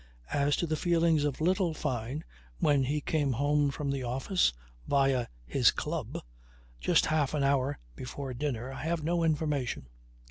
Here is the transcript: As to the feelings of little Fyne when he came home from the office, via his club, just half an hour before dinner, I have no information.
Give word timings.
As 0.33 0.55
to 0.55 0.65
the 0.65 0.75
feelings 0.75 1.25
of 1.25 1.41
little 1.41 1.75
Fyne 1.75 2.23
when 2.57 2.85
he 2.85 3.01
came 3.01 3.33
home 3.33 3.69
from 3.69 3.91
the 3.91 4.01
office, 4.01 4.51
via 4.87 5.27
his 5.45 5.69
club, 5.69 6.17
just 6.79 7.05
half 7.05 7.35
an 7.35 7.43
hour 7.43 7.77
before 7.95 8.33
dinner, 8.33 8.71
I 8.73 8.81
have 8.81 9.03
no 9.03 9.23
information. 9.23 9.87